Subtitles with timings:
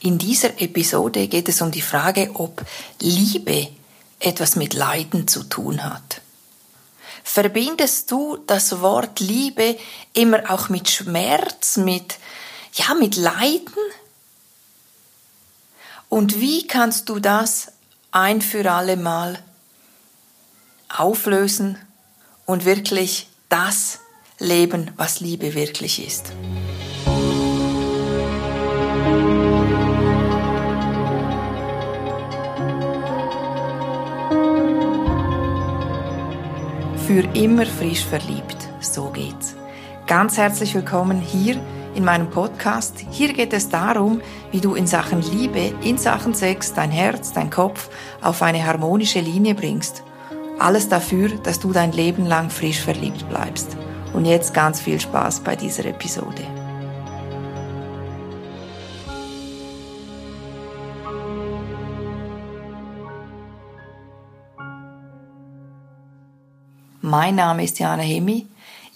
[0.00, 2.64] In dieser Episode geht es um die Frage, ob
[3.00, 3.68] Liebe
[4.20, 6.20] etwas mit Leiden zu tun hat.
[7.24, 9.76] Verbindest du das Wort Liebe
[10.14, 12.18] immer auch mit Schmerz, mit,
[12.74, 13.74] ja, mit Leiden?
[16.08, 17.72] Und wie kannst du das
[18.12, 19.42] ein für alle Mal
[20.88, 21.76] auflösen
[22.46, 23.98] und wirklich das
[24.38, 26.32] leben, was Liebe wirklich ist?
[37.08, 39.56] Für immer frisch verliebt, so geht's.
[40.06, 41.56] Ganz herzlich willkommen hier
[41.94, 43.02] in meinem Podcast.
[43.10, 44.20] Hier geht es darum,
[44.52, 47.88] wie du in Sachen Liebe, in Sachen Sex dein Herz, dein Kopf
[48.20, 50.02] auf eine harmonische Linie bringst.
[50.58, 53.78] Alles dafür, dass du dein Leben lang frisch verliebt bleibst.
[54.12, 56.57] Und jetzt ganz viel Spaß bei dieser Episode.
[67.08, 68.46] Mein Name ist Jana Hemi.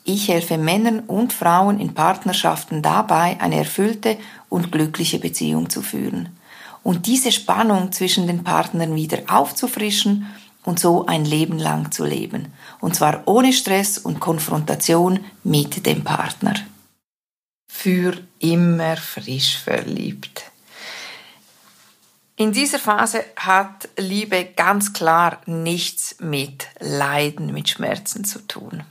[0.05, 4.19] Ich helfe Männern und Frauen in Partnerschaften dabei, eine erfüllte
[4.51, 6.29] und glückliche Beziehung zu führen
[6.83, 10.27] und diese Spannung zwischen den Partnern wieder aufzufrischen
[10.65, 12.53] und so ein Leben lang zu leben.
[12.81, 16.55] Und zwar ohne Stress und Konfrontation mit dem Partner.
[17.73, 20.52] Für immer frisch verliebt.
[22.37, 28.85] In dieser Phase hat Liebe ganz klar nichts mit Leiden, mit Schmerzen zu tun.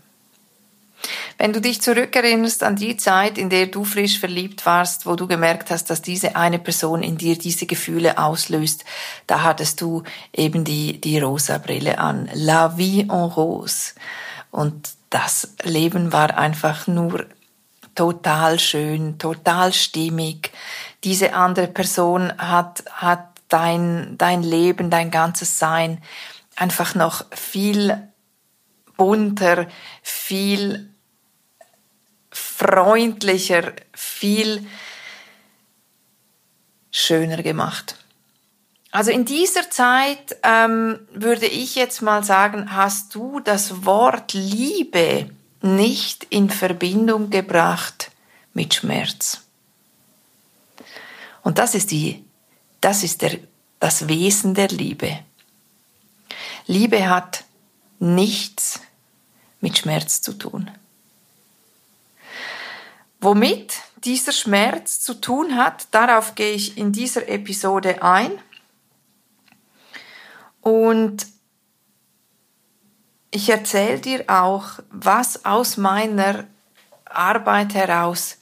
[1.40, 5.28] Wenn du dich zurückerinnerst an die Zeit, in der du frisch verliebt warst, wo du
[5.28, 8.86] gemerkt hast, dass diese eine Person in dir diese Gefühle auslöst,
[9.26, 12.30] da hattest du eben die, die rosa Brille an.
[12.34, 13.94] La vie en rose.
[14.52, 17.26] Und das Leben war einfach nur
[17.96, 20.52] total schön, total stimmig.
[21.04, 26.02] Diese andere Person hat, hat dein, dein Leben, dein ganzes Sein
[26.56, 28.08] einfach noch viel
[28.98, 29.68] bunter,
[30.02, 30.90] viel
[32.32, 34.66] freundlicher, viel
[36.92, 37.96] schöner gemacht.
[38.92, 45.30] Also in dieser Zeit ähm, würde ich jetzt mal sagen, hast du das Wort Liebe
[45.62, 48.12] nicht in Verbindung gebracht
[48.54, 49.42] mit Schmerz.
[51.42, 52.24] Und das ist die
[52.82, 53.40] das ist der,
[53.80, 55.20] das Wesen der Liebe.
[56.68, 57.44] Liebe hat
[58.00, 58.82] nichts
[59.60, 60.70] mit Schmerz zu tun.
[63.20, 68.32] Womit dieser Schmerz zu tun hat, darauf gehe ich in dieser Episode ein.
[70.62, 71.28] Und
[73.30, 76.48] ich erzähle dir auch, was aus meiner
[77.06, 78.38] Arbeit heraus,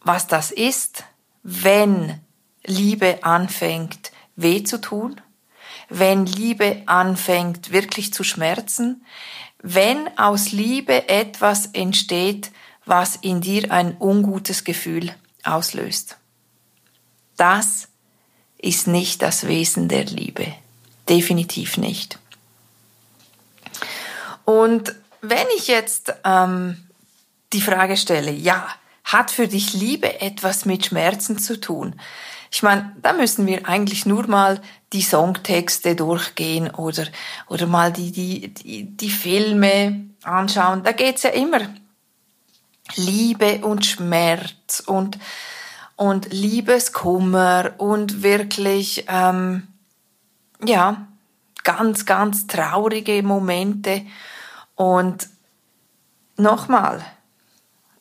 [0.00, 1.04] was das ist,
[1.42, 2.20] wenn
[2.64, 5.20] Liebe anfängt weh zu tun,
[5.88, 9.04] wenn Liebe anfängt wirklich zu schmerzen,
[9.62, 12.50] wenn aus Liebe etwas entsteht,
[12.84, 16.16] was in dir ein ungutes Gefühl auslöst.
[17.36, 17.88] Das
[18.58, 20.54] ist nicht das Wesen der Liebe.
[21.08, 22.18] Definitiv nicht.
[24.44, 26.88] Und wenn ich jetzt ähm,
[27.52, 28.68] die Frage stelle, ja,
[29.04, 31.98] hat für dich Liebe etwas mit Schmerzen zu tun?
[32.50, 34.60] Ich meine, da müssen wir eigentlich nur mal
[34.92, 37.06] die Songtexte durchgehen oder,
[37.48, 40.82] oder mal die, die, die, die Filme anschauen.
[40.82, 41.60] Da geht's ja immer
[42.96, 45.18] Liebe und Schmerz und,
[45.96, 49.68] und Liebeskummer und wirklich, ähm,
[50.64, 51.06] ja,
[51.64, 54.06] ganz, ganz traurige Momente.
[54.74, 55.28] Und
[56.36, 57.04] nochmal,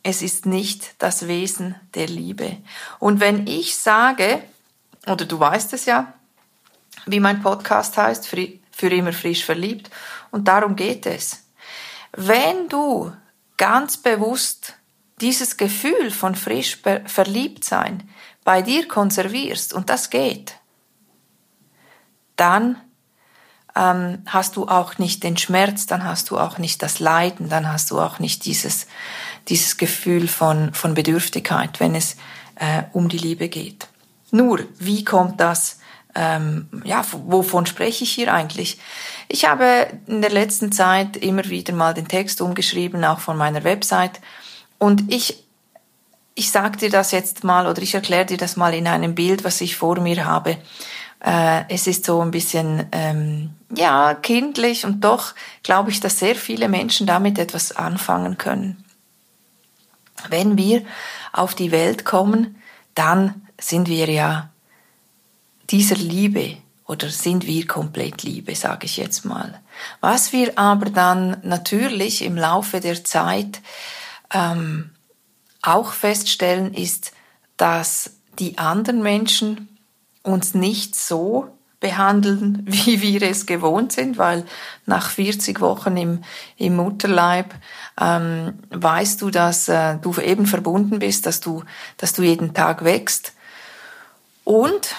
[0.08, 2.56] es ist nicht das Wesen der Liebe.
[2.98, 4.42] Und wenn ich sage,
[5.06, 6.14] oder du weißt es ja,
[7.08, 9.90] wie mein Podcast heißt, für immer frisch verliebt,
[10.32, 11.44] und darum geht es.
[12.14, 13.12] Wenn du
[13.58, 14.76] ganz bewusst
[15.20, 18.10] dieses Gefühl von frisch verliebt sein
[18.46, 20.56] bei dir konservierst, und das geht,
[22.38, 22.80] dann
[23.78, 27.72] ähm, hast du auch nicht den Schmerz, dann hast du auch nicht das Leiden, dann
[27.72, 28.88] hast du auch nicht dieses,
[29.48, 32.16] dieses Gefühl von, von Bedürftigkeit, wenn es
[32.56, 33.88] äh, um die Liebe geht.
[34.32, 35.80] Nur, wie kommt das?
[36.16, 38.80] Ähm, ja, wovon spreche ich hier eigentlich?
[39.28, 43.64] Ich habe in der letzten Zeit immer wieder mal den Text umgeschrieben, auch von meiner
[43.64, 44.20] Website.
[44.80, 45.44] Und ich,
[46.34, 49.44] ich sage dir das jetzt mal oder ich erkläre dir das mal in einem Bild,
[49.44, 50.58] was ich vor mir habe.
[51.24, 55.34] Äh, es ist so ein bisschen, ähm, ja, kindlich und doch
[55.64, 58.84] glaube ich, dass sehr viele Menschen damit etwas anfangen können.
[60.30, 60.84] Wenn wir
[61.34, 62.62] auf die Welt kommen,
[62.96, 64.50] dann sind wir ja
[65.70, 69.62] dieser Liebe oder sind wir komplett Liebe, sage ich jetzt mal.
[70.00, 73.62] Was wir aber dann natürlich im Laufe der Zeit
[74.34, 74.92] ähm,
[75.62, 77.12] auch feststellen, ist,
[77.58, 79.78] dass die anderen Menschen
[80.24, 84.46] uns nicht so behandeln, wie wir es gewohnt sind, weil
[84.86, 86.24] nach 40 Wochen im,
[86.58, 87.54] im Mutterleib
[88.00, 91.64] ähm, weißt du, dass äh, du eben verbunden bist, dass du,
[91.98, 93.34] dass du jeden Tag wächst.
[94.44, 94.96] Und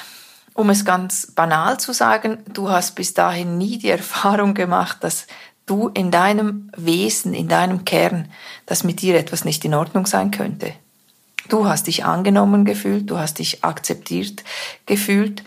[0.54, 5.26] um es ganz banal zu sagen, du hast bis dahin nie die Erfahrung gemacht, dass
[5.66, 8.30] du in deinem Wesen, in deinem Kern,
[8.66, 10.72] dass mit dir etwas nicht in Ordnung sein könnte.
[11.48, 14.44] Du hast dich angenommen gefühlt, du hast dich akzeptiert
[14.86, 15.42] gefühlt.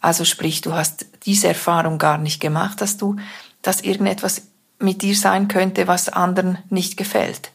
[0.00, 3.16] Also sprich, du hast diese Erfahrung gar nicht gemacht, dass du,
[3.62, 4.42] dass irgendetwas
[4.78, 7.50] mit dir sein könnte, was anderen nicht gefällt.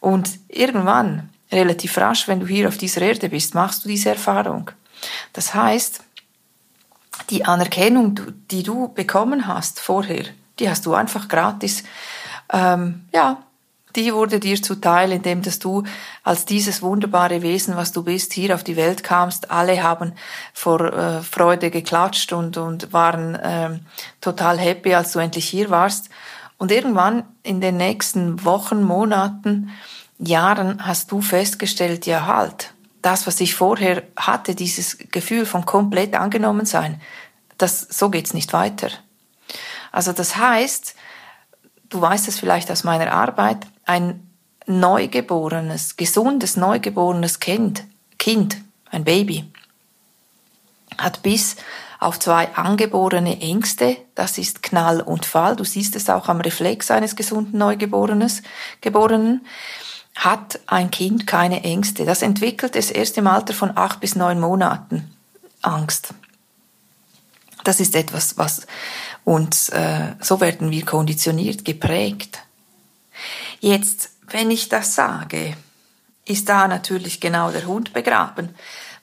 [0.00, 4.70] Und irgendwann, relativ rasch, wenn du hier auf dieser Erde bist, machst du diese Erfahrung.
[5.32, 6.00] Das heißt,
[7.30, 8.20] die Anerkennung,
[8.50, 10.24] die du bekommen hast vorher,
[10.58, 11.82] die hast du einfach gratis,
[12.52, 13.42] ähm, ja,
[13.96, 15.82] die wurde dir zuteil, indem dass du
[16.22, 19.50] als dieses wunderbare Wesen, was du bist, hier auf die Welt kamst.
[19.50, 20.12] Alle haben
[20.52, 23.80] vor äh, Freude geklatscht und, und waren ähm,
[24.20, 26.10] total happy, als du endlich hier warst.
[26.58, 29.70] Und irgendwann in den nächsten Wochen, Monaten,
[30.18, 32.72] Jahren hast du festgestellt, ja halt,
[33.02, 37.00] das, was ich vorher hatte, dieses Gefühl von komplett angenommen sein,
[37.58, 38.88] das, so geht's nicht weiter.
[39.92, 40.94] Also das heißt,
[41.88, 44.28] du weißt es vielleicht aus meiner Arbeit, ein
[44.66, 47.84] neugeborenes, gesundes, neugeborenes Kind,
[48.18, 48.58] Kind,
[48.90, 49.50] ein Baby,
[50.98, 51.56] hat bis
[51.98, 56.90] auf zwei angeborene Ängste, das ist Knall und Fall, du siehst es auch am Reflex
[56.90, 58.42] eines gesunden Neugeborenes,
[58.80, 59.46] Geborenen,
[60.14, 62.06] hat ein Kind keine Ängste.
[62.06, 65.14] Das entwickelt es erst im Alter von acht bis neun Monaten
[65.62, 66.14] Angst.
[67.64, 68.66] Das ist etwas, was
[69.24, 72.38] uns, äh, so werden wir konditioniert, geprägt.
[73.66, 75.56] Jetzt, wenn ich das sage,
[76.24, 78.54] ist da natürlich genau der Hund begraben,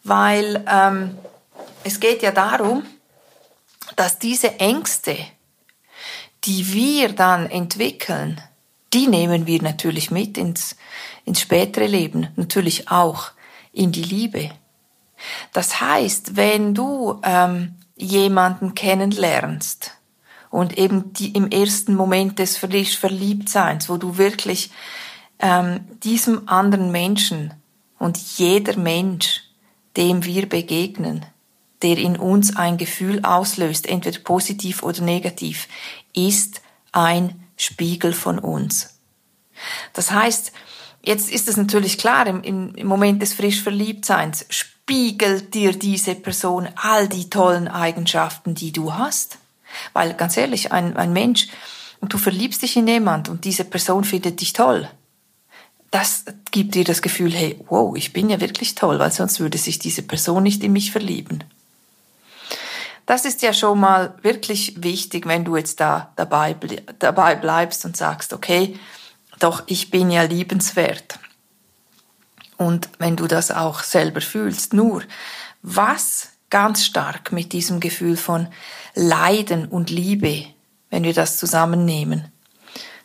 [0.06, 1.18] weil ähm,
[1.84, 2.86] es geht ja darum,
[3.98, 5.18] dass diese Ängste,
[6.46, 8.40] die wir dann entwickeln,
[8.94, 10.78] die nehmen wir natürlich mit ins,
[11.26, 13.32] ins spätere Leben, natürlich auch
[13.74, 14.50] in die Liebe.
[15.52, 19.92] Das heißt, wenn du ähm, jemanden kennenlernst
[20.54, 24.70] und eben die im ersten Moment des frisch Verliebtseins, wo du wirklich
[25.40, 27.56] ähm, diesem anderen Menschen
[27.98, 29.42] und jeder Mensch,
[29.98, 31.26] dem wir begegnen,
[31.82, 35.68] der in uns ein Gefühl auslöst, entweder positiv oder negativ,
[36.14, 36.62] ist
[36.92, 39.00] ein Spiegel von uns.
[39.94, 40.52] Das heißt,
[41.02, 46.70] jetzt ist es natürlich klar, im, im Moment des frisch Verliebtseins spiegelt dir diese Person
[46.76, 49.40] all die tollen Eigenschaften, die du hast.
[49.94, 51.48] Weil ganz ehrlich, ein, ein Mensch,
[52.04, 54.90] und du verliebst dich in jemand und diese Person findet dich toll.
[55.90, 59.58] Das gibt dir das Gefühl, hey, wow, ich bin ja wirklich toll, weil sonst würde
[59.58, 61.46] sich diese Person nicht in mich verlieben.
[63.06, 66.58] Das ist ja schon mal wirklich wichtig, wenn du jetzt da dabei,
[67.00, 68.78] dabei bleibst und sagst, okay,
[69.40, 71.20] doch ich bin ja liebenswert.
[72.58, 75.04] Und wenn du das auch selber fühlst, nur
[75.62, 78.48] was ganz stark mit diesem Gefühl von
[78.94, 80.46] Leiden und Liebe,
[80.92, 82.32] wenn wir das zusammennehmen,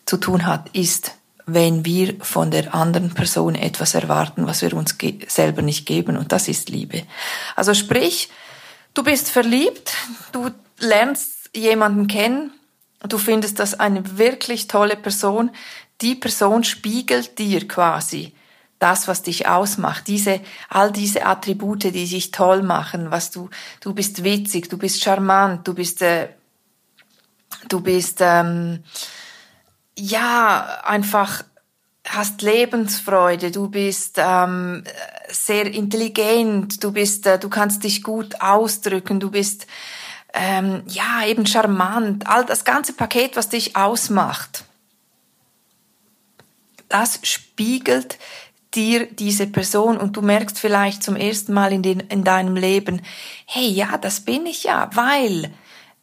[0.04, 1.12] zu tun hat, ist,
[1.46, 4.94] wenn wir von der anderen Person etwas erwarten, was wir uns
[5.28, 6.18] selber nicht geben.
[6.18, 7.04] Und das ist Liebe.
[7.56, 8.28] Also sprich,
[8.92, 9.94] du bist verliebt,
[10.32, 12.50] du lernst jemanden kennen,
[13.08, 15.52] du findest das eine wirklich tolle Person,
[16.02, 18.34] die Person spiegelt dir quasi
[18.78, 23.92] das, was dich ausmacht, diese, all diese Attribute, die dich toll machen, was du, du
[23.92, 26.28] bist witzig, du bist charmant, du bist, äh,
[27.68, 28.84] du bist, ähm,
[29.96, 31.44] ja, einfach
[32.06, 34.84] hast Lebensfreude, du bist ähm,
[35.28, 39.66] sehr intelligent, du bist, äh, du kannst dich gut ausdrücken, du bist
[40.32, 44.64] ähm, ja eben charmant, all das ganze Paket, was dich ausmacht,
[46.88, 48.18] das spiegelt
[48.74, 53.02] dir diese Person und du merkst vielleicht zum ersten Mal in, den, in deinem Leben,
[53.46, 55.50] hey, ja, das bin ich ja, weil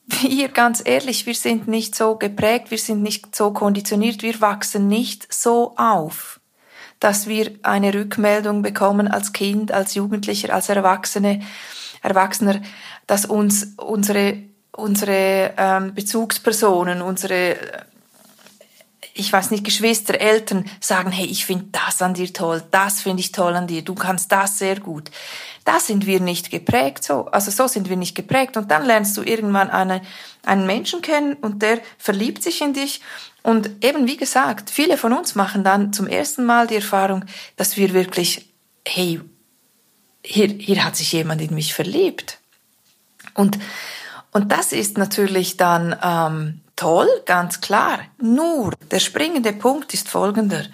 [0.08, 4.88] wir ganz ehrlich, wir sind nicht so geprägt, wir sind nicht so konditioniert, wir wachsen
[4.88, 6.40] nicht so auf,
[7.00, 11.42] dass wir eine Rückmeldung bekommen als Kind, als Jugendlicher, als Erwachsene,
[12.02, 12.62] Erwachsener,
[13.08, 14.44] dass uns unsere
[14.76, 17.56] unsere ähm, Bezugspersonen, unsere
[19.18, 23.22] ich weiß nicht, Geschwister, Eltern sagen, hey, ich finde das an dir toll, das finde
[23.22, 25.10] ich toll an dir, du kannst das sehr gut.
[25.64, 27.26] Da sind wir nicht geprägt so.
[27.28, 28.56] Also so sind wir nicht geprägt.
[28.58, 30.02] Und dann lernst du irgendwann eine,
[30.44, 33.02] einen Menschen kennen und der verliebt sich in dich.
[33.42, 37.78] Und eben wie gesagt, viele von uns machen dann zum ersten Mal die Erfahrung, dass
[37.78, 38.54] wir wirklich,
[38.86, 39.22] hey,
[40.24, 42.40] hier, hier hat sich jemand in mich verliebt.
[43.34, 43.58] Und,
[44.32, 48.00] und das ist natürlich dann ähm, toll, ganz klar.
[48.20, 50.66] Nur der springende Punkt ist folgender.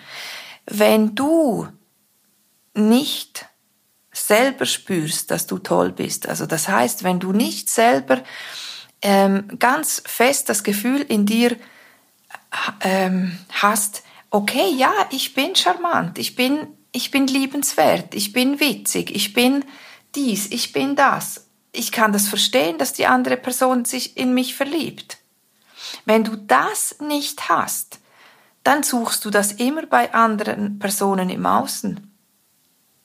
[0.66, 1.68] Wenn du
[2.74, 3.46] nicht
[4.14, 8.24] selber spürst, dass du toll bist, also das heißt, wenn du nicht selber
[9.02, 11.58] ähm, ganz fest das Gefühl in dir
[12.82, 19.14] ähm, hast, okay, ja, ich bin charmant, ich bin, ich bin liebenswert, ich bin witzig,
[19.16, 19.66] ich bin
[20.16, 21.48] dies, ich bin das.
[21.74, 25.21] Ich kann das verstehen, dass die andere Person sich in mich verliebt.
[26.06, 28.00] Wenn du das nicht hast,
[28.64, 32.08] dann suchst du das immer bei anderen Personen im Außen.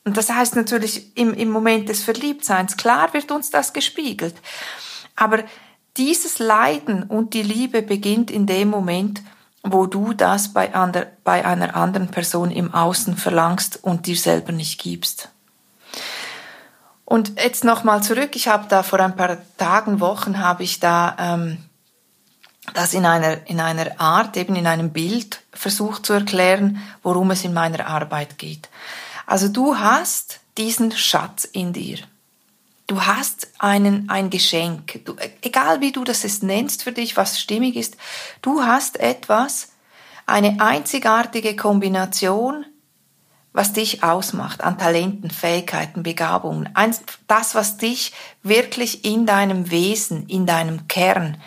[0.05, 4.37] Und das heißt natürlich im, im Moment des Verliebtseins, klar wird uns das gespiegelt.
[5.17, 5.43] Aber
[5.97, 9.23] dieses Leiden und die Liebe beginnt in dem Moment,
[9.63, 14.53] wo du das bei, ander, bei einer anderen Person im Außen verlangst und dir selber
[14.53, 15.31] nicht gibst.
[17.05, 18.37] Und jetzt nochmal zurück.
[18.37, 21.59] Ich habe da vor ein paar Tagen, Wochen habe ich da ähm,
[22.75, 27.45] das in einer, in einer Art, eben in einem Bild versucht zu erklären, worum es
[27.45, 28.69] in meiner Arbeit geht.
[29.27, 31.99] Also du hast diesen Schatz in dir.
[32.87, 35.05] Du hast einen, ein Geschenk.
[35.05, 37.97] Du, egal wie du das es nennst für dich, was stimmig ist,
[38.43, 39.73] du hast etwas,
[40.27, 42.65] eine einzigartige Kombination,
[43.53, 46.69] was dich ausmacht an Talenten, Fähigkeiten, Begabungen.
[47.27, 51.39] Das, was dich wirklich in deinem Wesen, in deinem Kern,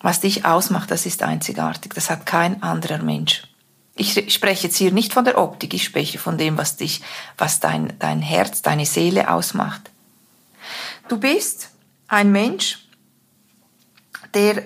[0.00, 1.94] was dich ausmacht, das ist einzigartig.
[1.94, 3.42] Das hat kein anderer Mensch.
[3.94, 7.02] Ich spreche jetzt hier nicht von der Optik, ich spreche von dem, was dich,
[7.36, 9.90] was dein, dein Herz, deine Seele ausmacht.
[11.08, 11.70] Du bist
[12.06, 12.78] ein Mensch,
[14.34, 14.62] der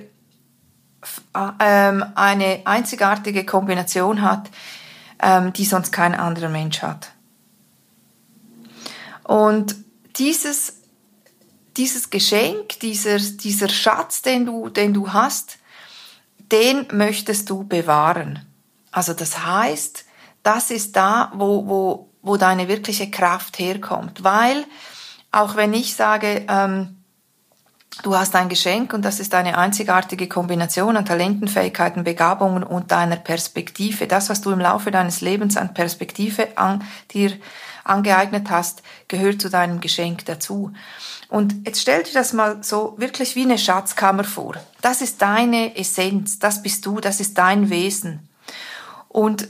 [1.60, 4.50] ähm, eine einzigartige Kombination hat,
[5.22, 7.12] ähm, die sonst kein anderer Mensch hat.
[9.24, 9.76] Und
[10.16, 10.81] dieses
[11.76, 15.58] dieses Geschenk, dieser, dieser Schatz, den du, den du hast,
[16.38, 18.46] den möchtest du bewahren.
[18.90, 20.04] Also das heißt,
[20.42, 24.22] das ist da, wo, wo, wo deine wirkliche Kraft herkommt.
[24.22, 24.64] Weil,
[25.30, 27.02] auch wenn ich sage, ähm,
[28.02, 32.90] du hast ein Geschenk und das ist eine einzigartige Kombination an Talenten, Fähigkeiten, Begabungen und
[32.90, 37.32] deiner Perspektive, das, was du im Laufe deines Lebens an Perspektive an dir
[37.84, 40.72] angeeignet hast, gehört zu deinem Geschenk dazu.
[41.28, 44.56] Und jetzt stell dir das mal so wirklich wie eine Schatzkammer vor.
[44.80, 48.28] Das ist deine Essenz, das bist du, das ist dein Wesen.
[49.08, 49.48] Und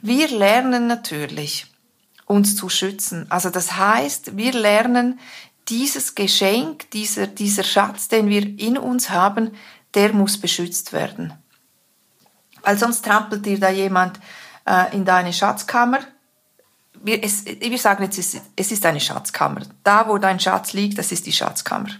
[0.00, 1.66] wir lernen natürlich,
[2.26, 3.26] uns zu schützen.
[3.30, 5.18] Also das heißt, wir lernen
[5.68, 9.52] dieses Geschenk, dieser, dieser Schatz, den wir in uns haben,
[9.94, 11.32] der muss beschützt werden.
[12.62, 14.20] Weil sonst trampelt dir da jemand
[14.66, 16.00] äh, in deine Schatzkammer
[17.02, 19.62] wir, es, wir sagen jetzt, es, es ist eine Schatzkammer.
[19.82, 21.90] Da, wo dein Schatz liegt, das ist die Schatzkammer.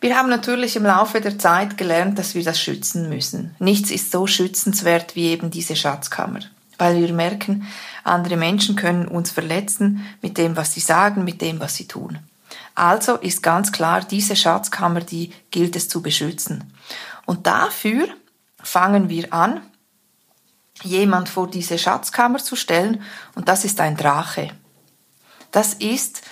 [0.00, 3.56] Wir haben natürlich im Laufe der Zeit gelernt, dass wir das schützen müssen.
[3.58, 6.40] Nichts ist so schützenswert wie eben diese Schatzkammer,
[6.78, 7.66] weil wir merken,
[8.04, 12.18] andere Menschen können uns verletzen mit dem, was sie sagen, mit dem, was sie tun.
[12.74, 16.72] Also ist ganz klar, diese Schatzkammer, die gilt es zu beschützen.
[17.24, 18.06] Und dafür
[18.62, 19.62] fangen wir an,
[20.82, 23.02] jemand vor diese Schatzkammer zu stellen
[23.34, 24.50] und das ist ein Drache.
[25.50, 26.22] Das ist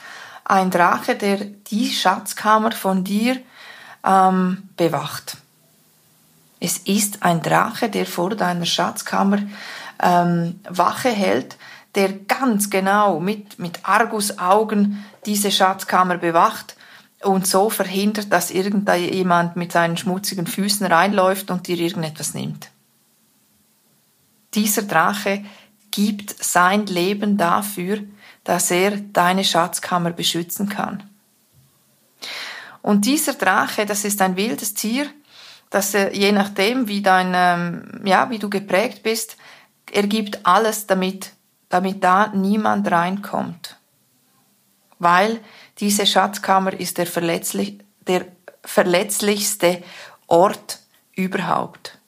[0.45, 3.39] ein Drache, der die Schatzkammer von dir
[4.05, 5.39] ähm, bewacht.
[6.61, 9.39] Es ist ein Drache, der vor deiner Schatzkammer
[10.03, 11.57] ähm, Wache hält,
[11.95, 16.77] der ganz genau mit, mit Argusaugen diese Schatzkammer bewacht
[17.23, 22.71] und so verhindert, dass irgendjemand mit seinen schmutzigen Füßen reinläuft und dir irgendetwas nimmt.
[24.55, 25.45] Dieser Drache
[25.91, 28.01] gibt sein Leben dafür,
[28.43, 31.03] dass er deine Schatzkammer beschützen kann.
[32.83, 35.07] Und dieser Drache, das ist ein wildes Tier,
[35.71, 39.37] das er, je nachdem, wie dein, ähm, ja, wie du geprägt bist,
[39.91, 41.33] er gibt alles, damit,
[41.69, 43.79] damit da niemand reinkommt.
[44.99, 45.41] Weil
[45.79, 48.27] diese Schatzkammer ist der, verletzlich, der
[48.63, 49.83] verletzlichste
[50.27, 50.81] Ort
[51.15, 51.99] überhaupt.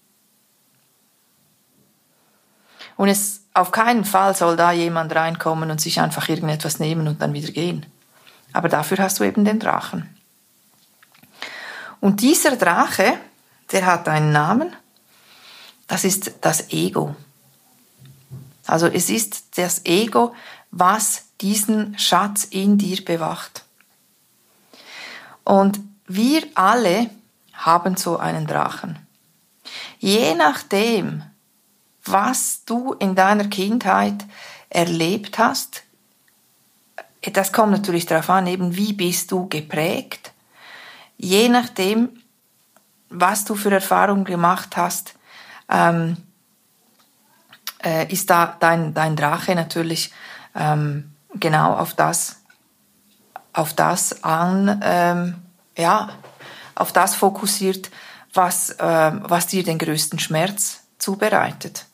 [2.96, 7.22] Und es auf keinen Fall soll da jemand reinkommen und sich einfach irgendetwas nehmen und
[7.22, 7.86] dann wieder gehen.
[8.52, 10.14] Aber dafür hast du eben den Drachen.
[12.00, 13.14] Und dieser Drache,
[13.72, 14.74] der hat einen Namen.
[15.86, 17.16] Das ist das Ego.
[18.66, 20.34] Also es ist das Ego,
[20.70, 23.64] was diesen Schatz in dir bewacht.
[25.44, 27.10] Und wir alle
[27.52, 28.98] haben so einen Drachen.
[29.98, 31.22] Je nachdem,
[32.06, 34.24] was du in deiner Kindheit
[34.70, 35.82] erlebt hast,
[37.32, 40.32] das kommt natürlich darauf an, eben wie bist du geprägt.
[41.16, 42.22] Je nachdem,
[43.08, 45.14] was du für Erfahrungen gemacht hast,
[45.68, 46.16] ähm,
[47.84, 50.12] äh, ist da dein, dein Drache natürlich
[50.54, 52.40] ähm, genau auf das,
[53.52, 55.36] auf das an, ähm,
[55.76, 56.10] ja,
[56.74, 57.90] auf das fokussiert,
[58.32, 61.85] was, äh, was dir den größten Schmerz zubereitet.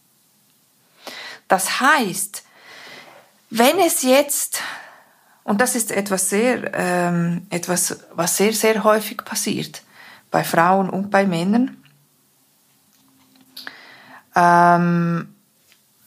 [1.52, 2.44] Das heißt,
[3.50, 4.62] wenn es jetzt,
[5.44, 9.82] und das ist etwas sehr, ähm, etwas, was sehr, sehr häufig passiert,
[10.30, 11.76] bei Frauen und bei Männern,
[14.35, 15.35] ähm,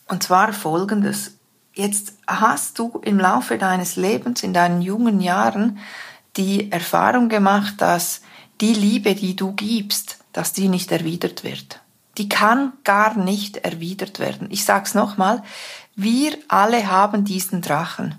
[0.08, 1.36] und zwar folgendes.
[1.76, 5.78] Jetzt hast du im Laufe deines Lebens, in deinen jungen Jahren,
[6.38, 8.22] die Erfahrung gemacht, dass
[8.62, 11.82] die Liebe, die du gibst, dass die nicht erwidert wird.
[12.18, 14.48] Die kann gar nicht erwidert werden.
[14.50, 15.44] Ich sag's nochmal,
[15.96, 18.16] wir alle haben diesen Drachen.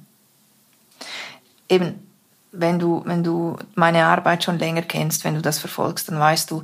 [1.68, 2.06] Eben,
[2.52, 6.50] wenn du, wenn du meine Arbeit schon länger kennst, wenn du das verfolgst, dann weißt
[6.50, 6.62] du,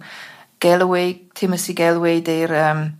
[0.60, 2.94] Galloway, Timothy Galloway, der ähm,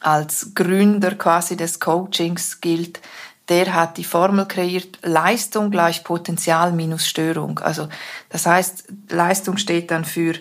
[0.00, 3.00] als Gründer quasi des Coachings gilt,
[3.48, 7.58] der hat die Formel kreiert, Leistung gleich Potenzial minus Störung.
[7.60, 7.88] Also
[8.28, 10.34] das heißt, Leistung steht dann für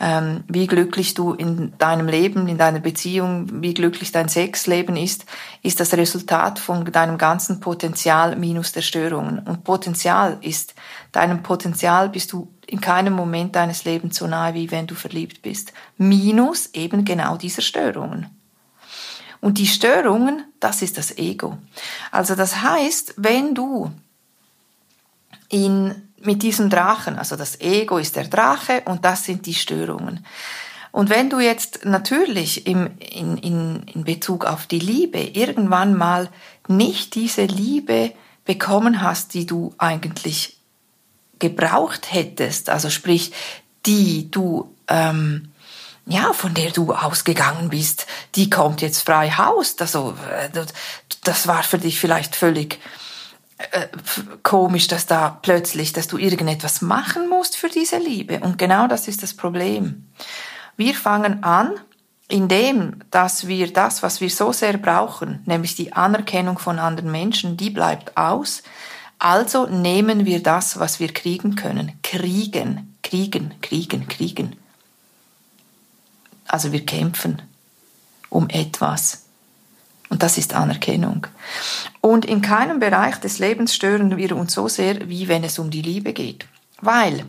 [0.00, 5.24] ähm, wie glücklich du in deinem Leben, in deiner Beziehung, wie glücklich dein Sexleben ist,
[5.62, 9.38] ist das Resultat von deinem ganzen Potenzial minus der Störungen.
[9.40, 10.74] Und Potenzial ist,
[11.12, 15.42] deinem Potenzial bist du in keinem Moment deines Lebens so nahe, wie wenn du verliebt
[15.42, 15.72] bist.
[15.96, 18.26] Minus eben genau dieser Störungen.
[19.40, 21.58] Und die Störungen, das ist das Ego.
[22.10, 23.90] Also das heißt, wenn du
[25.50, 30.24] in, mit diesem Drachen, also das Ego ist der Drache und das sind die Störungen.
[30.92, 36.28] Und wenn du jetzt natürlich im, in, in, in Bezug auf die Liebe irgendwann mal
[36.68, 38.12] nicht diese Liebe
[38.44, 40.56] bekommen hast, die du eigentlich
[41.40, 43.32] gebraucht hättest, also sprich,
[43.86, 45.50] die du ähm,
[46.06, 49.76] ja, von der du ausgegangen bist, die kommt jetzt frei Haus.
[49.78, 50.14] Also,
[51.22, 52.78] das war für dich vielleicht völlig
[53.58, 53.86] äh,
[54.42, 58.40] komisch, dass da plötzlich, dass du irgendetwas machen musst für diese Liebe.
[58.40, 60.10] Und genau das ist das Problem.
[60.76, 61.74] Wir fangen an,
[62.28, 67.56] indem, dass wir das, was wir so sehr brauchen, nämlich die Anerkennung von anderen Menschen,
[67.56, 68.62] die bleibt aus.
[69.18, 71.92] Also nehmen wir das, was wir kriegen können.
[72.02, 74.56] Kriegen, kriegen, kriegen, kriegen.
[76.46, 77.40] Also wir kämpfen
[78.30, 79.23] um etwas.
[80.10, 81.26] Und das ist Anerkennung.
[82.00, 85.70] Und in keinem Bereich des Lebens stören wir uns so sehr, wie wenn es um
[85.70, 86.46] die Liebe geht.
[86.80, 87.24] Weil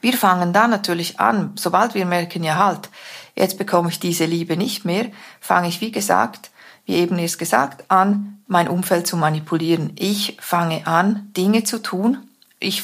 [0.00, 2.90] wir fangen dann natürlich an, sobald wir merken, ja halt,
[3.34, 5.06] jetzt bekomme ich diese Liebe nicht mehr,
[5.40, 6.50] fange ich, wie gesagt,
[6.84, 9.92] wie eben erst gesagt, an, mein Umfeld zu manipulieren.
[9.96, 12.18] Ich fange an, Dinge zu tun.
[12.60, 12.82] Ich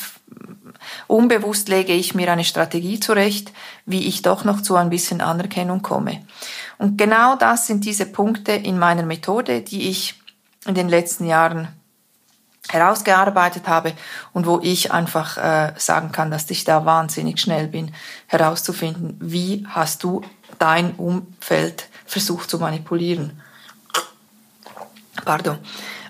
[1.07, 3.53] Unbewusst lege ich mir eine Strategie zurecht,
[3.87, 6.23] wie ich doch noch zu ein bisschen Anerkennung komme.
[6.79, 10.21] Und genau das sind diese Punkte in meiner Methode, die ich
[10.67, 11.69] in den letzten Jahren
[12.69, 13.93] herausgearbeitet habe
[14.33, 17.93] und wo ich einfach äh, sagen kann, dass ich da wahnsinnig schnell bin,
[18.27, 20.23] herauszufinden, wie hast du
[20.59, 23.41] dein Umfeld versucht zu manipulieren.
[25.25, 25.59] Pardon.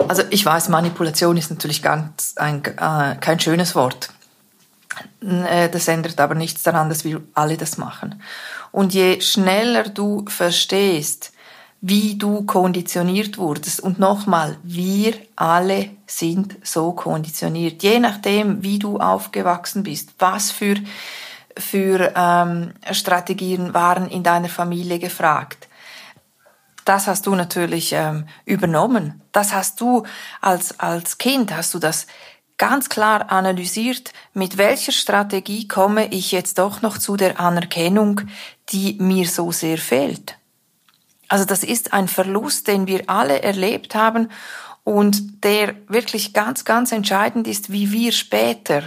[0.09, 4.11] Also ich weiß, Manipulation ist natürlich ganz ein, äh, kein schönes Wort.
[5.23, 8.21] Äh, das ändert aber nichts daran, dass wir alle das machen.
[8.71, 11.33] Und je schneller du verstehst,
[11.81, 18.99] wie du konditioniert wurdest, und nochmal, wir alle sind so konditioniert, je nachdem, wie du
[18.99, 20.77] aufgewachsen bist, was für,
[21.57, 25.69] für ähm, Strategien waren in deiner Familie gefragt.
[26.85, 29.21] Das hast du natürlich ähm, übernommen.
[29.33, 30.05] Das hast du
[30.41, 32.07] als, als Kind, hast du das
[32.59, 38.23] ganz klar analysiert, mit welcher Strategie komme ich jetzt doch noch zu der Anerkennung,
[38.71, 40.37] die mir so sehr fehlt.
[41.29, 44.29] Also das ist ein Verlust, den wir alle erlebt haben
[44.85, 48.83] und der wirklich ganz, ganz entscheidend ist, wie wir später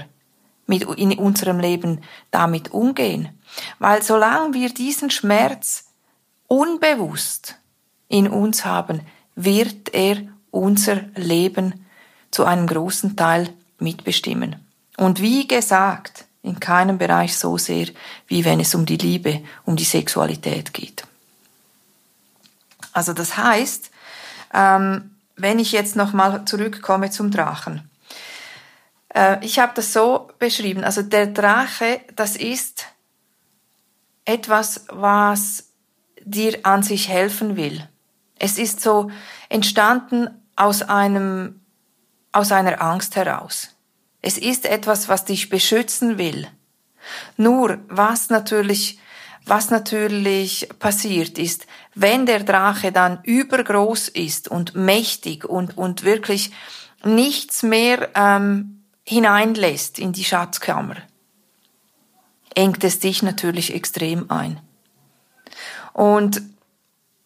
[0.68, 2.02] mit in unserem Leben
[2.32, 3.30] damit umgehen.
[3.80, 5.86] Weil solange wir diesen Schmerz
[6.48, 7.58] unbewusst
[8.08, 9.02] in uns haben,
[9.36, 10.18] wird er
[10.52, 11.85] unser Leben
[12.36, 13.48] zu einem großen Teil
[13.80, 14.58] mitbestimmen.
[14.98, 17.88] Und wie gesagt, in keinem Bereich so sehr,
[18.28, 21.06] wie wenn es um die Liebe, um die Sexualität geht.
[22.92, 23.90] Also das heißt,
[24.54, 27.90] ähm, wenn ich jetzt nochmal zurückkomme zum Drachen.
[29.14, 32.88] Äh, ich habe das so beschrieben, also der Drache, das ist
[34.26, 35.70] etwas, was
[36.22, 37.88] dir an sich helfen will.
[38.38, 39.10] Es ist so
[39.48, 41.62] entstanden aus einem,
[42.36, 43.70] aus einer Angst heraus.
[44.22, 46.48] Es ist etwas, was dich beschützen will.
[47.38, 49.00] Nur, was natürlich,
[49.46, 56.52] was natürlich passiert ist, wenn der Drache dann übergroß ist und mächtig und, und wirklich
[57.04, 60.96] nichts mehr ähm, hineinlässt in die Schatzkammer,
[62.56, 64.60] engt es dich natürlich extrem ein.
[65.94, 66.42] Und,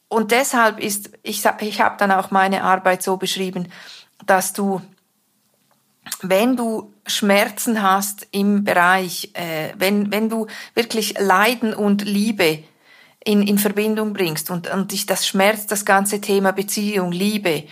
[0.09, 3.71] und deshalb ist, ich, ich habe dann auch meine Arbeit so beschrieben,
[4.25, 4.81] dass du,
[6.21, 12.63] wenn du Schmerzen hast im Bereich, äh, wenn, wenn du wirklich Leiden und Liebe
[13.23, 17.65] in, in Verbindung bringst und, und dich das schmerzt, das ganze Thema Beziehung, Liebe,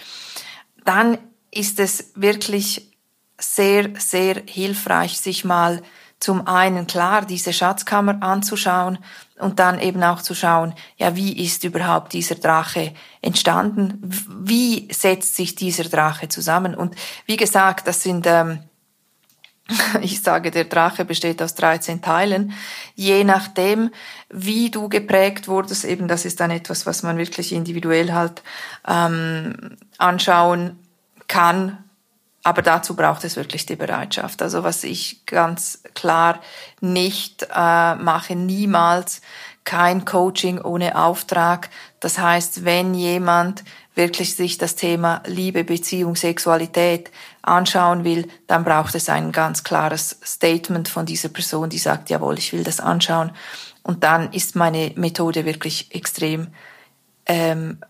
[0.86, 1.17] dann
[1.52, 2.91] ist es wirklich
[3.39, 5.82] sehr, sehr hilfreich, sich mal
[6.19, 8.97] zum einen klar diese Schatzkammer anzuschauen
[9.38, 13.99] und dann eben auch zu schauen, ja, wie ist überhaupt dieser Drache entstanden?
[14.01, 16.73] Wie setzt sich dieser Drache zusammen?
[16.73, 16.95] Und
[17.27, 18.60] wie gesagt, das sind, ähm,
[20.01, 22.53] ich sage, der Drache besteht aus 13 Teilen.
[22.95, 23.91] Je nachdem,
[24.30, 28.41] wie du geprägt wurdest, eben das ist dann etwas, was man wirklich individuell halt
[28.88, 30.80] ähm, anschauen
[31.27, 31.84] kann
[32.47, 34.41] aber dazu braucht es wirklich die Bereitschaft.
[34.41, 36.39] Also was ich ganz klar
[36.79, 39.19] nicht äh, mache, niemals
[39.65, 41.69] kein Coaching ohne Auftrag.
[41.99, 48.95] Das heißt, wenn jemand wirklich sich das Thema Liebe, Beziehung, Sexualität anschauen will, dann braucht
[48.95, 53.31] es ein ganz klares Statement von dieser Person, die sagt, jawohl, ich will das anschauen.
[53.83, 56.47] Und dann ist meine Methode wirklich extrem
[57.25, 57.81] ähm,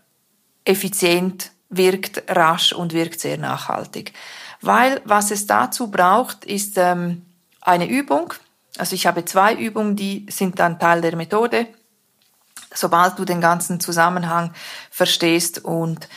[0.64, 4.14] effizient, wirkt rasch und wirkt sehr nachhaltig
[4.60, 7.22] weil was es dazu braucht, ist ähm,
[7.60, 8.34] eine Übung.
[8.76, 11.66] Also ich habe zwei Übungen, die sind dann Teil der Methode.
[12.74, 14.52] Sobald du den ganzen Zusammenhang
[14.90, 16.08] verstehst und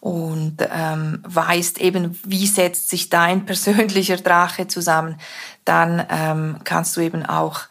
[0.00, 5.20] und ähm, weißt eben, wie setzt sich dein persönlicher Drache zusammen,
[5.64, 7.62] dann ähm, kannst du eben auch,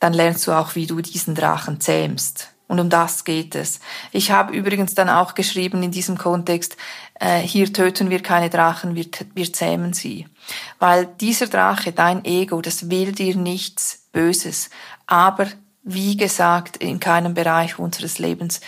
[0.00, 2.53] dann lernst du auch, wie du diesen Drachen zähmst.
[2.66, 3.80] Und um das geht es.
[4.10, 6.76] Ich habe übrigens dann auch geschrieben in diesem Kontext,
[7.20, 10.26] äh, hier töten wir keine Drachen, wir, wir zähmen sie.
[10.78, 14.70] Weil dieser Drache, dein Ego, das will dir nichts Böses.
[15.06, 15.46] Aber
[15.82, 18.60] wie gesagt, in keinem Bereich unseres Lebens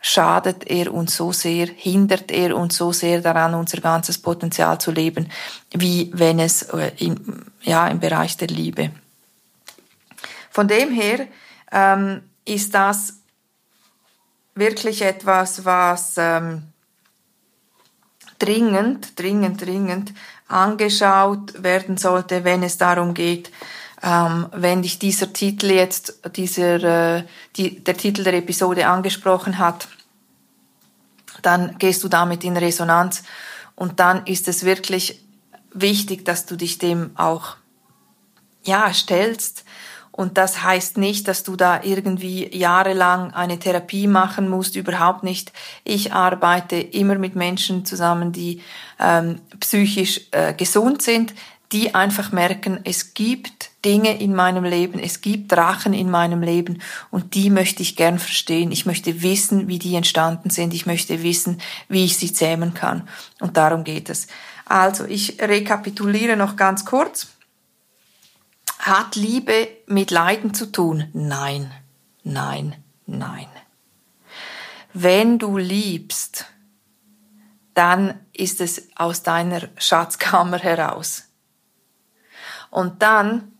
[0.00, 4.90] schadet er uns so sehr, hindert er uns so sehr daran, unser ganzes Potenzial zu
[4.90, 5.30] leben,
[5.72, 8.90] wie wenn es äh, in, ja, im Bereich der Liebe.
[10.50, 11.26] Von dem her
[11.72, 13.17] ähm, ist das
[14.58, 16.64] wirklich etwas, was ähm,
[18.38, 20.12] dringend, dringend, dringend
[20.48, 23.50] angeschaut werden sollte, wenn es darum geht,
[24.02, 27.24] ähm, wenn dich dieser Titel jetzt, dieser, äh,
[27.56, 29.88] die, der Titel der Episode angesprochen hat,
[31.42, 33.22] dann gehst du damit in Resonanz.
[33.74, 35.22] Und dann ist es wirklich
[35.72, 37.56] wichtig, dass du dich dem auch
[38.64, 39.64] ja stellst
[40.18, 45.52] und das heißt nicht, dass du da irgendwie jahrelang eine Therapie machen musst, überhaupt nicht.
[45.84, 48.60] Ich arbeite immer mit Menschen zusammen, die
[48.98, 51.34] ähm, psychisch äh, gesund sind,
[51.70, 56.82] die einfach merken, es gibt Dinge in meinem Leben, es gibt Drachen in meinem Leben
[57.12, 58.72] und die möchte ich gern verstehen.
[58.72, 60.74] Ich möchte wissen, wie die entstanden sind.
[60.74, 63.06] Ich möchte wissen, wie ich sie zähmen kann.
[63.38, 64.26] Und darum geht es.
[64.64, 67.28] Also, ich rekapituliere noch ganz kurz.
[68.88, 71.10] Hat Liebe mit Leiden zu tun?
[71.12, 71.70] Nein,
[72.22, 72.74] nein,
[73.04, 73.48] nein.
[74.94, 76.46] Wenn du liebst,
[77.74, 81.24] dann ist es aus deiner Schatzkammer heraus.
[82.70, 83.57] Und dann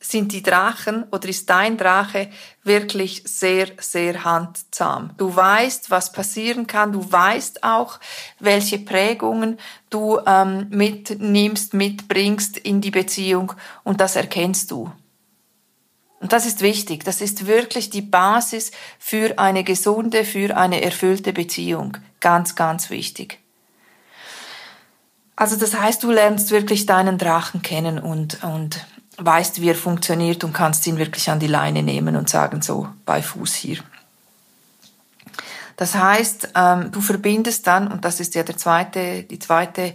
[0.00, 2.30] sind die Drachen oder ist dein Drache
[2.62, 5.10] wirklich sehr, sehr handsam.
[5.16, 6.92] Du weißt, was passieren kann.
[6.92, 7.98] Du weißt auch,
[8.38, 9.58] welche Prägungen
[9.90, 13.52] du ähm, mitnimmst, mitbringst in die Beziehung
[13.84, 14.92] und das erkennst du.
[16.20, 17.04] Und das ist wichtig.
[17.04, 21.96] Das ist wirklich die Basis für eine gesunde, für eine erfüllte Beziehung.
[22.20, 23.38] Ganz, ganz wichtig.
[25.36, 28.84] Also das heißt, du lernst wirklich deinen Drachen kennen und, und
[29.18, 32.88] weißt, wie er funktioniert und kannst ihn wirklich an die Leine nehmen und sagen, so,
[33.04, 33.78] bei Fuß hier.
[35.76, 39.94] Das heißt, ähm, du verbindest dann, und das ist ja der zweite, die zweite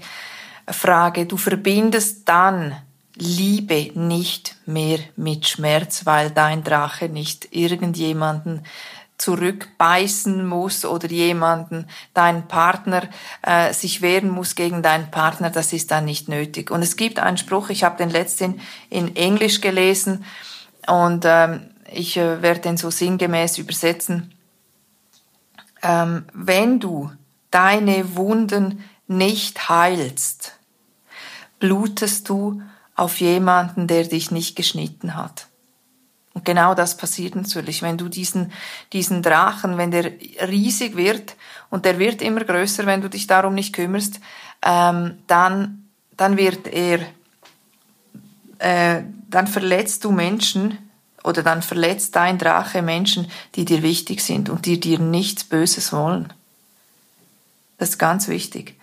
[0.69, 2.75] Frage, du verbindest dann
[3.15, 8.65] Liebe nicht mehr mit Schmerz, weil dein Drache nicht irgendjemanden
[9.23, 13.03] zurückbeißen muss oder jemanden, deinen Partner,
[13.41, 16.69] äh, sich wehren muss gegen deinen Partner, das ist dann nicht nötig.
[16.71, 18.59] Und es gibt einen Spruch, ich habe den letzten
[18.89, 20.25] in Englisch gelesen
[20.87, 24.33] und ähm, ich äh, werde den so sinngemäß übersetzen.
[25.81, 27.09] Ähm, wenn du
[27.49, 30.57] deine Wunden nicht heilst,
[31.59, 32.61] blutest du
[32.95, 35.47] auf jemanden, der dich nicht geschnitten hat.
[36.33, 38.51] Und genau das passiert natürlich, wenn du diesen,
[38.91, 40.11] diesen Drachen, wenn der
[40.47, 41.35] riesig wird
[41.69, 44.19] und der wird immer größer, wenn du dich darum nicht kümmerst,
[44.63, 47.01] ähm, dann, dann wird er,
[48.57, 50.77] äh, dann verletzt du Menschen
[51.23, 55.93] oder dann verletzt dein Drache Menschen, die dir wichtig sind und die dir nichts Böses
[55.93, 56.33] wollen.
[57.77, 58.79] Das ist ganz wichtig.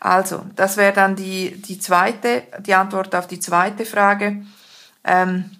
[0.00, 4.44] Also, das wäre dann die, die zweite, die Antwort auf die zweite Frage.
[5.02, 5.50] Ähm,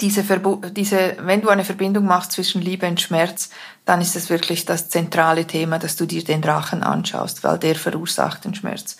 [0.00, 3.50] diese, Verbu diese, wenn du eine Verbindung machst zwischen Liebe und Schmerz,
[3.84, 7.74] dann ist es wirklich das zentrale Thema, dass du dir den Drachen anschaust, weil der
[7.74, 8.96] verursacht den Schmerz.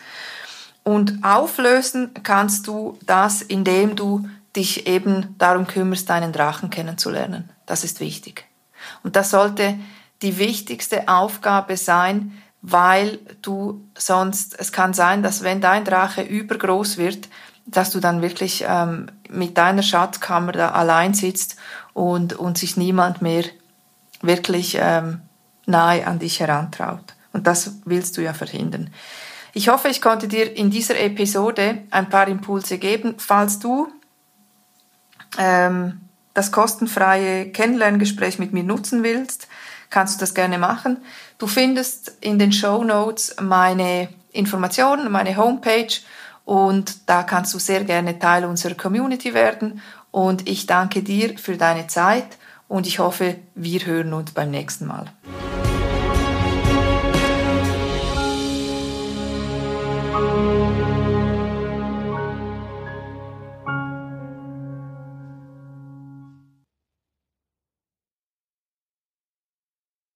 [0.83, 7.51] Und auflösen kannst du das, indem du dich eben darum kümmerst, deinen Drachen kennenzulernen.
[7.67, 8.47] Das ist wichtig.
[9.03, 9.79] Und das sollte
[10.23, 12.33] die wichtigste Aufgabe sein,
[12.63, 17.29] weil du sonst, es kann sein, dass wenn dein Drache übergroß wird,
[17.67, 21.57] dass du dann wirklich ähm, mit deiner Schatzkammer da allein sitzt
[21.93, 23.45] und, und sich niemand mehr
[24.23, 25.21] wirklich ähm,
[25.67, 27.15] nahe an dich herantraut.
[27.33, 28.91] Und das willst du ja verhindern.
[29.53, 33.15] Ich hoffe, ich konnte dir in dieser Episode ein paar Impulse geben.
[33.19, 33.89] Falls du
[35.39, 36.01] ähm,
[36.35, 39.49] das kostenfreie Kennenlerngespräch mit mir nutzen willst,
[39.91, 40.99] kannst du das gerne machen.
[41.39, 45.93] Du findest in den Show Notes meine Informationen, meine Homepage
[46.45, 51.57] und da kannst du sehr gerne Teil unserer Community werden und ich danke dir für
[51.57, 55.07] deine Zeit und ich hoffe, wir hören uns beim nächsten Mal.